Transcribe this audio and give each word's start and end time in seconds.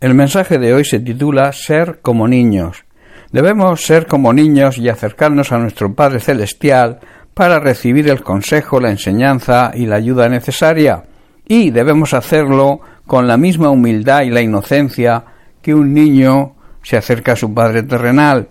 El 0.00 0.14
mensaje 0.14 0.58
de 0.58 0.72
hoy 0.74 0.84
se 0.84 1.00
titula 1.00 1.52
Ser 1.52 1.98
como 2.02 2.28
niños. 2.28 2.84
Debemos 3.32 3.84
ser 3.84 4.06
como 4.06 4.32
niños 4.32 4.78
y 4.78 4.88
acercarnos 4.88 5.50
a 5.50 5.58
nuestro 5.58 5.92
Padre 5.92 6.20
Celestial 6.20 7.00
para 7.34 7.58
recibir 7.58 8.08
el 8.08 8.22
consejo, 8.22 8.78
la 8.78 8.92
enseñanza 8.92 9.72
y 9.74 9.86
la 9.86 9.96
ayuda 9.96 10.28
necesaria, 10.28 11.02
y 11.48 11.72
debemos 11.72 12.14
hacerlo 12.14 12.80
con 13.08 13.26
la 13.26 13.36
misma 13.36 13.70
humildad 13.70 14.22
y 14.22 14.30
la 14.30 14.40
inocencia 14.40 15.24
que 15.60 15.74
un 15.74 15.92
niño 15.92 16.54
se 16.84 16.96
acerca 16.96 17.32
a 17.32 17.36
su 17.36 17.52
Padre 17.52 17.82
terrenal. 17.82 18.50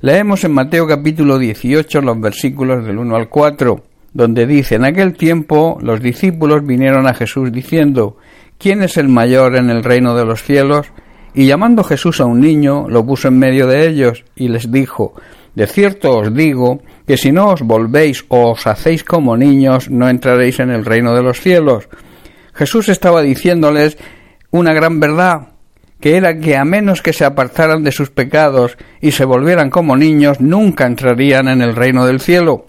Leemos 0.00 0.42
en 0.44 0.52
Mateo 0.52 0.86
capítulo 0.86 1.38
18 1.38 2.00
los 2.00 2.18
versículos 2.18 2.86
del 2.86 2.96
1 2.96 3.14
al 3.14 3.28
4, 3.28 3.82
donde 4.14 4.46
dice, 4.46 4.76
en 4.76 4.86
aquel 4.86 5.18
tiempo 5.18 5.78
los 5.82 6.00
discípulos 6.00 6.64
vinieron 6.64 7.06
a 7.06 7.12
Jesús 7.12 7.52
diciendo, 7.52 8.16
¿quién 8.58 8.82
es 8.82 8.96
el 8.96 9.08
mayor 9.08 9.56
en 9.56 9.70
el 9.70 9.82
reino 9.82 10.16
de 10.16 10.24
los 10.24 10.42
cielos? 10.42 10.88
Y 11.34 11.46
llamando 11.46 11.84
Jesús 11.84 12.20
a 12.20 12.26
un 12.26 12.40
niño, 12.40 12.88
lo 12.88 13.04
puso 13.04 13.28
en 13.28 13.38
medio 13.38 13.66
de 13.66 13.86
ellos, 13.88 14.24
y 14.34 14.48
les 14.48 14.70
dijo, 14.70 15.14
De 15.54 15.66
cierto 15.66 16.16
os 16.18 16.34
digo, 16.34 16.82
que 17.06 17.16
si 17.16 17.32
no 17.32 17.48
os 17.48 17.62
volvéis 17.62 18.24
o 18.28 18.50
os 18.50 18.66
hacéis 18.66 19.04
como 19.04 19.36
niños, 19.36 19.88
no 19.88 20.08
entraréis 20.08 20.60
en 20.60 20.70
el 20.70 20.84
reino 20.84 21.14
de 21.14 21.22
los 21.22 21.40
cielos. 21.40 21.88
Jesús 22.54 22.88
estaba 22.88 23.22
diciéndoles 23.22 23.96
una 24.50 24.72
gran 24.72 25.00
verdad, 25.00 25.48
que 26.00 26.16
era 26.16 26.38
que 26.38 26.56
a 26.56 26.64
menos 26.64 27.02
que 27.02 27.12
se 27.12 27.24
apartaran 27.24 27.82
de 27.84 27.92
sus 27.92 28.10
pecados 28.10 28.76
y 29.00 29.12
se 29.12 29.24
volvieran 29.24 29.70
como 29.70 29.96
niños, 29.96 30.40
nunca 30.40 30.86
entrarían 30.86 31.48
en 31.48 31.62
el 31.62 31.76
reino 31.76 32.06
del 32.06 32.20
cielo 32.20 32.66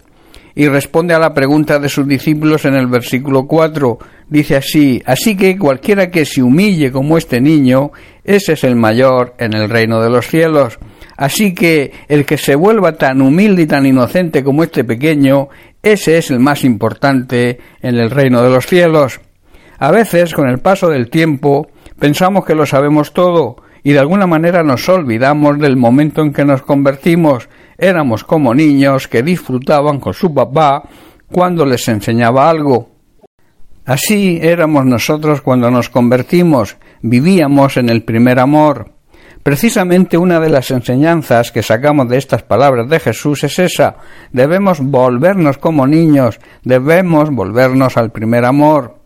y 0.56 0.68
responde 0.68 1.14
a 1.14 1.20
la 1.20 1.34
pregunta 1.34 1.80
de 1.80 1.90
sus 1.90 2.08
discípulos 2.08 2.66
en 2.66 2.76
el 2.76 2.88
versículo 2.88 3.46
4. 3.46 3.98
Dice 4.28 4.56
así, 4.56 5.02
así 5.06 5.36
que 5.36 5.58
cualquiera 5.58 6.10
que 6.10 6.26
se 6.26 6.42
humille 6.42 6.92
como 6.92 7.18
este 7.18 7.42
niño, 7.42 7.92
ese 8.24 8.54
es 8.54 8.64
el 8.64 8.76
mayor 8.76 9.36
en 9.38 9.54
el 9.54 9.70
reino 9.70 10.02
de 10.02 10.10
los 10.10 10.28
cielos. 10.28 10.80
Así 11.18 11.54
que 11.54 11.92
el 12.08 12.26
que 12.26 12.38
se 12.38 12.56
vuelva 12.56 12.94
tan 12.94 13.22
humilde 13.22 13.64
y 13.64 13.68
tan 13.68 13.86
inocente 13.86 14.44
como 14.44 14.64
este 14.64 14.84
pequeño, 14.84 15.50
ese 15.84 16.18
es 16.18 16.32
el 16.32 16.40
más 16.40 16.64
importante 16.64 17.60
en 17.82 17.98
el 17.98 18.10
reino 18.10 18.42
de 18.42 18.50
los 18.50 18.66
cielos. 18.66 19.20
A 19.80 19.92
veces, 19.92 20.34
con 20.34 20.50
el 20.50 20.60
paso 20.60 20.90
del 20.90 21.10
tiempo, 21.10 21.70
pensamos 22.00 22.46
que 22.46 22.56
lo 22.56 22.66
sabemos 22.66 23.14
todo, 23.14 23.58
y 23.84 23.94
de 23.94 24.00
alguna 24.00 24.28
manera 24.28 24.64
nos 24.64 24.88
olvidamos 24.90 25.58
del 25.60 25.78
momento 25.78 26.22
en 26.22 26.34
que 26.34 26.46
nos 26.46 26.62
convertimos 26.62 27.50
éramos 27.80 28.24
como 28.24 28.54
niños 28.54 29.08
que 29.08 29.24
disfrutaban 29.24 30.00
con 30.00 30.14
su 30.14 30.34
papá 30.34 30.84
cuando 31.32 31.66
les 31.66 31.88
enseñaba 31.88 32.50
algo. 32.50 32.90
Así 33.86 34.40
éramos 34.42 34.86
nosotros 34.86 35.42
cuando 35.42 35.72
nos 35.72 35.90
convertimos, 35.90 36.78
vivíamos 37.02 37.78
en 37.78 37.90
el 37.90 38.04
primer 38.04 38.40
amor. 38.40 38.92
Precisamente 39.42 40.18
una 40.18 40.40
de 40.40 40.50
las 40.50 40.70
enseñanzas 40.70 41.52
que 41.52 41.64
sacamos 41.64 42.10
de 42.10 42.18
estas 42.18 42.44
palabras 42.44 42.90
de 42.90 43.00
Jesús 43.00 43.44
es 43.46 43.58
esa. 43.58 43.96
Debemos 44.32 44.80
volvernos 44.80 45.58
como 45.58 45.88
niños, 45.88 46.40
debemos 46.64 47.32
volvernos 47.32 47.98
al 47.98 48.12
primer 48.12 48.46
amor. 48.46 48.99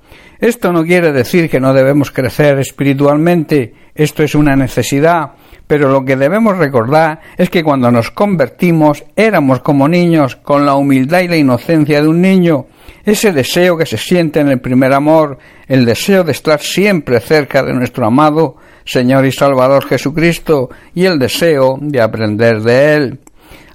Esto 0.43 0.73
no 0.73 0.83
quiere 0.83 1.13
decir 1.13 1.49
que 1.49 1.61
no 1.61 1.73
debemos 1.73 2.11
crecer 2.11 2.59
espiritualmente, 2.59 3.73
esto 3.95 4.23
es 4.23 4.35
una 4.35 4.57
necesidad, 4.57 5.31
pero 5.67 5.87
lo 5.87 6.03
que 6.03 6.17
debemos 6.17 6.57
recordar 6.57 7.21
es 7.37 7.49
que 7.49 7.63
cuando 7.63 7.89
nos 7.91 8.11
convertimos 8.11 9.05
éramos 9.15 9.61
como 9.61 9.87
niños, 9.87 10.35
con 10.35 10.65
la 10.65 10.75
humildad 10.75 11.21
y 11.21 11.29
la 11.29 11.37
inocencia 11.37 12.01
de 12.01 12.09
un 12.09 12.19
niño, 12.19 12.65
ese 13.05 13.31
deseo 13.31 13.77
que 13.77 13.85
se 13.85 13.95
siente 13.95 14.41
en 14.41 14.49
el 14.49 14.59
primer 14.59 14.91
amor, 14.91 15.37
el 15.65 15.85
deseo 15.85 16.25
de 16.25 16.33
estar 16.33 16.59
siempre 16.59 17.21
cerca 17.21 17.63
de 17.63 17.73
nuestro 17.73 18.05
amado 18.05 18.57
Señor 18.83 19.25
y 19.25 19.31
Salvador 19.31 19.85
Jesucristo 19.85 20.69
y 20.93 21.05
el 21.05 21.19
deseo 21.19 21.77
de 21.79 22.01
aprender 22.01 22.59
de 22.59 22.95
Él. 22.95 23.19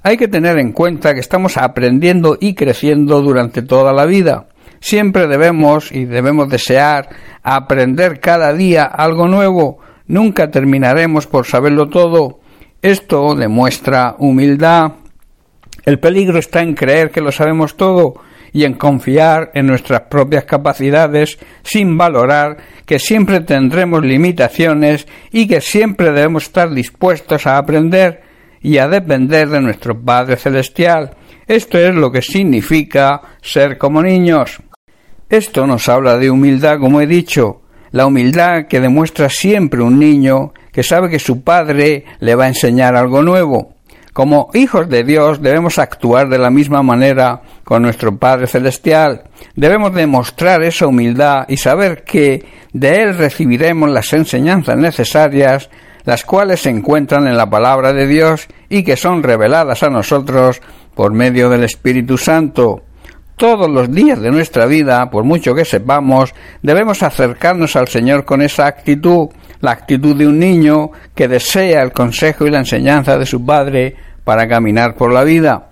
Hay 0.03 0.17
que 0.17 0.27
tener 0.27 0.59
en 0.59 0.71
cuenta 0.71 1.15
que 1.15 1.19
estamos 1.19 1.57
aprendiendo 1.57 2.37
y 2.39 2.53
creciendo 2.53 3.23
durante 3.23 3.63
toda 3.63 3.91
la 3.91 4.05
vida. 4.05 4.48
Siempre 4.79 5.27
debemos 5.27 5.91
y 5.91 6.05
debemos 6.05 6.49
desear 6.49 7.09
aprender 7.43 8.19
cada 8.19 8.53
día 8.53 8.85
algo 8.85 9.27
nuevo, 9.27 9.79
Nunca 10.09 10.49
terminaremos 10.49 11.27
por 11.27 11.45
saberlo 11.45 11.87
todo. 11.87 12.39
Esto 12.81 13.35
demuestra 13.35 14.15
humildad. 14.17 14.93
El 15.85 15.99
peligro 15.99 16.39
está 16.39 16.63
en 16.63 16.73
creer 16.73 17.11
que 17.11 17.21
lo 17.21 17.31
sabemos 17.31 17.77
todo 17.77 18.15
y 18.51 18.63
en 18.63 18.73
confiar 18.73 19.51
en 19.53 19.67
nuestras 19.67 20.01
propias 20.09 20.45
capacidades 20.45 21.37
sin 21.61 21.95
valorar 21.95 22.57
que 22.87 22.97
siempre 22.97 23.41
tendremos 23.41 24.03
limitaciones 24.03 25.07
y 25.31 25.47
que 25.47 25.61
siempre 25.61 26.11
debemos 26.11 26.45
estar 26.45 26.71
dispuestos 26.71 27.45
a 27.45 27.59
aprender 27.59 28.23
y 28.63 28.79
a 28.79 28.87
depender 28.87 29.47
de 29.47 29.61
nuestro 29.61 29.95
Padre 30.01 30.37
Celestial. 30.37 31.11
Esto 31.45 31.77
es 31.77 31.93
lo 31.93 32.11
que 32.11 32.23
significa 32.23 33.21
ser 33.43 33.77
como 33.77 34.01
niños. 34.01 34.59
Esto 35.29 35.67
nos 35.67 35.87
habla 35.89 36.17
de 36.17 36.31
humildad, 36.31 36.79
como 36.79 37.01
he 37.01 37.05
dicho, 37.05 37.61
la 37.91 38.07
humildad 38.07 38.65
que 38.65 38.79
demuestra 38.79 39.29
siempre 39.29 39.83
un 39.83 39.99
niño 39.99 40.53
que 40.71 40.81
sabe 40.81 41.07
que 41.07 41.19
su 41.19 41.43
padre 41.43 42.05
le 42.19 42.33
va 42.33 42.45
a 42.45 42.47
enseñar 42.47 42.95
algo 42.95 43.21
nuevo. 43.21 43.75
Como 44.11 44.49
hijos 44.55 44.89
de 44.89 45.03
Dios 45.03 45.39
debemos 45.39 45.77
actuar 45.77 46.29
de 46.29 46.39
la 46.39 46.49
misma 46.49 46.81
manera 46.81 47.43
con 47.63 47.83
nuestro 47.83 48.17
Padre 48.17 48.47
Celestial. 48.47 49.25
Debemos 49.55 49.93
demostrar 49.93 50.63
esa 50.63 50.87
humildad 50.87 51.45
y 51.47 51.57
saber 51.57 52.03
que 52.03 52.43
de 52.73 53.03
Él 53.03 53.15
recibiremos 53.15 53.91
las 53.91 54.11
enseñanzas 54.13 54.77
necesarias, 54.77 55.69
las 56.05 56.25
cuales 56.25 56.61
se 56.61 56.71
encuentran 56.71 57.27
en 57.27 57.37
la 57.37 57.47
palabra 57.47 57.93
de 57.93 58.07
Dios 58.07 58.47
y 58.67 58.81
que 58.81 58.97
son 58.97 59.21
reveladas 59.21 59.83
a 59.83 59.91
nosotros 59.91 60.59
por 60.95 61.13
medio 61.13 61.51
del 61.51 61.63
Espíritu 61.63 62.17
Santo 62.17 62.81
todos 63.39 63.69
los 63.69 63.89
días 63.89 64.19
de 64.19 64.31
nuestra 64.31 64.65
vida, 64.65 65.09
por 65.09 65.23
mucho 65.23 65.55
que 65.55 65.63
sepamos, 65.63 66.35
debemos 66.61 67.01
acercarnos 67.01 67.77
al 67.77 67.87
Señor 67.87 68.25
con 68.25 68.41
esa 68.41 68.67
actitud, 68.67 69.29
la 69.61 69.71
actitud 69.71 70.13
de 70.13 70.27
un 70.27 70.37
niño 70.37 70.91
que 71.15 71.29
desea 71.29 71.81
el 71.81 71.93
consejo 71.93 72.45
y 72.45 72.49
la 72.49 72.59
enseñanza 72.59 73.17
de 73.17 73.25
su 73.25 73.45
padre 73.45 73.95
para 74.25 74.45
caminar 74.45 74.93
por 74.93 75.13
la 75.13 75.23
vida. 75.23 75.69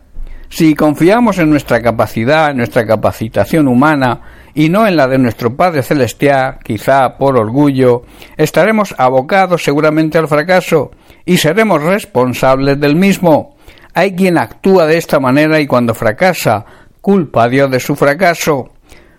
Si 0.47 0.75
confiamos 0.75 1.39
en 1.39 1.49
nuestra 1.49 1.81
capacidad, 1.81 2.51
en 2.51 2.57
nuestra 2.57 2.87
capacitación 2.87 3.67
humana, 3.67 4.21
y 4.53 4.69
no 4.69 4.87
en 4.87 4.95
la 4.95 5.09
de 5.09 5.17
nuestro 5.17 5.55
Padre 5.55 5.83
Celestial, 5.83 6.59
quizá 6.63 7.17
por 7.17 7.37
orgullo, 7.37 8.03
estaremos 8.37 8.95
abocados 8.97 9.61
seguramente 9.61 10.17
al 10.17 10.29
fracaso 10.29 10.91
y 11.25 11.35
seremos 11.35 11.83
responsables 11.83 12.79
del 12.79 12.95
mismo. 12.95 13.57
Hay 13.93 14.15
quien 14.15 14.37
actúa 14.37 14.85
de 14.87 14.97
esta 14.97 15.19
manera 15.19 15.59
y 15.59 15.67
cuando 15.67 15.93
fracasa 15.93 16.65
culpa 17.07 17.45
a 17.45 17.47
Dios 17.47 17.71
de 17.71 17.79
su 17.79 17.95
fracaso. 17.95 18.73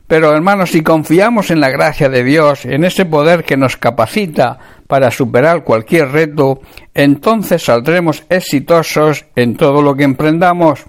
Pero 0.06 0.34
hermanos, 0.34 0.72
si 0.72 0.82
confiamos 0.82 1.50
en 1.50 1.58
la 1.58 1.70
gracia 1.70 2.10
de 2.10 2.22
Dios, 2.22 2.66
en 2.66 2.84
ese 2.84 3.06
poder 3.06 3.44
que 3.44 3.56
nos 3.56 3.78
capacita 3.78 4.58
para 4.86 5.10
superar 5.10 5.64
cualquier 5.64 6.10
reto, 6.10 6.60
entonces 6.92 7.64
saldremos 7.64 8.24
exitosos 8.28 9.24
en 9.34 9.56
todo 9.56 9.80
lo 9.80 9.94
que 9.96 10.04
emprendamos. 10.04 10.84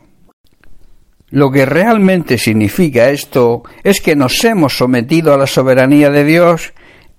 Lo 1.30 1.50
que 1.52 1.66
realmente 1.66 2.38
significa 2.38 3.12
esto 3.12 3.64
es 3.82 4.02
que 4.02 4.18
nos 4.18 4.44
hemos 4.44 4.78
sometido 4.78 5.34
a 5.34 5.38
la 5.38 5.48
soberanía 5.48 6.10
de 6.10 6.26
Dios, 6.26 6.74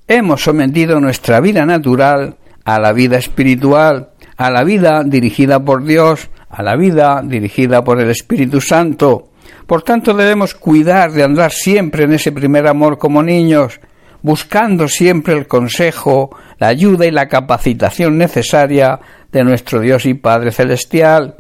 hemos 0.07 0.43
sometido 0.43 1.01
nuestra 1.01 1.41
vida 1.41 1.65
natural 1.65 2.37
a 2.67 2.79
la 2.79 2.93
vida 2.93 3.17
espiritual, 3.17 4.11
a 4.37 4.51
la 4.51 4.63
vida 4.63 5.05
dirigida 5.05 5.65
por 5.65 5.85
Dios, 5.85 6.29
a 6.51 6.63
la 6.63 6.77
vida 6.77 7.23
dirigida 7.25 7.83
por 7.83 7.99
el 7.99 8.11
Espíritu 8.11 8.61
Santo. 8.61 9.30
Por 9.71 9.83
tanto, 9.83 10.15
debemos 10.15 10.57
cuidar 10.57 11.13
de 11.13 11.23
andar 11.23 11.53
siempre 11.53 12.03
en 12.03 12.15
ese 12.15 12.33
primer 12.33 12.67
amor 12.67 12.99
como 12.99 13.23
niños, 13.23 13.79
buscando 14.21 14.89
siempre 14.89 15.35
el 15.35 15.47
consejo, 15.47 16.37
la 16.59 16.67
ayuda 16.67 17.07
y 17.07 17.13
la 17.13 17.29
capacitación 17.29 18.19
necesaria 18.19 18.99
de 19.31 19.45
nuestro 19.45 19.79
Dios 19.79 20.07
y 20.07 20.15
Padre 20.15 20.51
Celestial. 20.51 21.37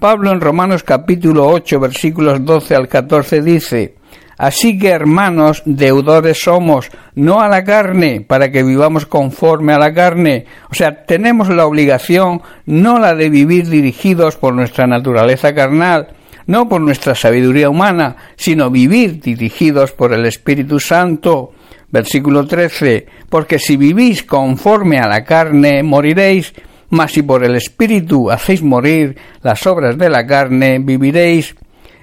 Pablo 0.00 0.32
en 0.32 0.40
Romanos 0.40 0.82
capítulo 0.82 1.46
8 1.46 1.78
versículos 1.78 2.44
12 2.44 2.74
al 2.74 2.88
14 2.88 3.40
dice, 3.40 3.94
Así 4.36 4.76
que 4.76 4.88
hermanos, 4.88 5.62
deudores 5.64 6.42
somos, 6.42 6.90
no 7.14 7.40
a 7.40 7.48
la 7.48 7.62
carne, 7.62 8.20
para 8.20 8.50
que 8.50 8.64
vivamos 8.64 9.06
conforme 9.06 9.74
a 9.74 9.78
la 9.78 9.94
carne. 9.94 10.44
O 10.72 10.74
sea, 10.74 11.04
tenemos 11.04 11.48
la 11.48 11.66
obligación, 11.66 12.42
no 12.66 12.98
la 12.98 13.14
de 13.14 13.30
vivir 13.30 13.68
dirigidos 13.68 14.36
por 14.36 14.54
nuestra 14.54 14.88
naturaleza 14.88 15.54
carnal, 15.54 16.08
no 16.50 16.68
por 16.68 16.80
nuestra 16.80 17.14
sabiduría 17.14 17.70
humana, 17.70 18.16
sino 18.34 18.70
vivir 18.70 19.20
dirigidos 19.20 19.92
por 19.92 20.12
el 20.12 20.26
Espíritu 20.26 20.80
Santo. 20.80 21.52
Versículo 21.92 22.44
13, 22.46 23.06
porque 23.28 23.58
si 23.60 23.76
vivís 23.76 24.24
conforme 24.24 24.98
a 24.98 25.06
la 25.06 25.24
carne, 25.24 25.82
moriréis, 25.82 26.52
mas 26.88 27.12
si 27.12 27.22
por 27.22 27.44
el 27.44 27.54
Espíritu 27.54 28.30
hacéis 28.30 28.62
morir 28.62 29.16
las 29.42 29.64
obras 29.66 29.96
de 29.96 30.08
la 30.10 30.26
carne, 30.26 30.80
viviréis. 30.80 31.54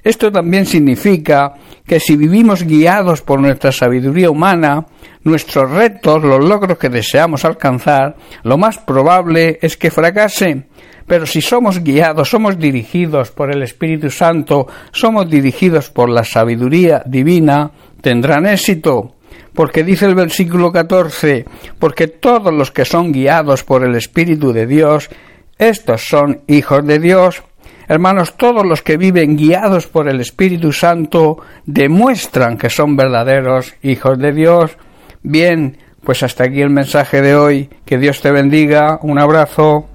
Esto 0.07 0.31
también 0.31 0.65
significa 0.65 1.56
que 1.86 2.00
si 2.00 2.15
vivimos 2.15 2.63
guiados 2.63 3.21
por 3.21 3.42
nuestra 3.42 3.74
sabiduría 3.74 4.30
humana, 4.30 4.86
nuestros 5.25 5.69
retos, 5.69 6.24
los 6.24 6.48
logros 6.48 6.77
que 6.77 6.88
deseamos 6.88 7.44
alcanzar, 7.44 8.15
lo 8.44 8.57
más 8.57 8.77
probable 8.77 9.59
es 9.62 9.75
que 9.75 9.92
fracasen. 9.92 10.68
Pero 11.06 11.25
si 11.25 11.42
somos 11.42 11.83
guiados, 11.83 12.30
somos 12.30 12.57
dirigidos 12.57 13.31
por 13.31 13.54
el 13.54 13.63
Espíritu 13.63 14.09
Santo, 14.09 14.68
somos 14.94 15.30
dirigidos 15.30 15.89
por 15.89 16.07
la 16.07 16.24
sabiduría 16.24 17.03
divina, 17.06 17.69
tendrán 18.00 18.45
éxito. 18.45 19.15
Porque 19.53 19.83
dice 19.83 20.06
el 20.06 20.15
versículo 20.15 20.71
14, 20.71 21.44
porque 21.80 22.07
todos 22.07 22.53
los 22.53 22.71
que 22.71 22.86
son 22.86 23.12
guiados 23.12 23.65
por 23.65 23.83
el 23.83 23.94
Espíritu 23.95 24.53
de 24.53 24.68
Dios, 24.68 25.10
estos 25.57 26.06
son 26.07 26.44
hijos 26.48 26.88
de 26.88 27.00
Dios. 27.00 27.44
Hermanos, 27.88 28.36
todos 28.36 28.66
los 28.66 28.81
que 28.81 28.98
viven 28.98 29.38
guiados 29.38 29.88
por 29.88 30.10
el 30.10 30.19
Espíritu 30.19 30.74
Santo 30.74 31.38
demuestran 31.66 32.57
que 32.57 32.69
son 32.69 32.98
verdaderos 32.98 33.75
hijos 33.81 34.19
de 34.19 34.34
Dios. 34.34 34.78
Bien, 35.24 35.78
pues 36.04 36.22
hasta 36.24 36.45
aquí 36.45 36.62
el 36.62 36.69
mensaje 36.69 37.22
de 37.22 37.36
hoy. 37.36 37.69
Que 37.86 37.98
Dios 37.98 38.22
te 38.22 38.31
bendiga. 38.31 39.00
Un 39.01 39.19
abrazo. 39.19 39.88